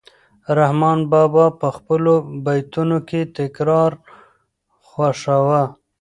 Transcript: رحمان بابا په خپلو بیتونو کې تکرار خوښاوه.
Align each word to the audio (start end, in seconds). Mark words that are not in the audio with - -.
رحمان 0.59 0.99
بابا 1.11 1.45
په 1.59 1.67
خپلو 1.77 2.13
بیتونو 2.45 2.97
کې 3.07 3.21
تکرار 3.37 3.91
خوښاوه. 4.87 5.63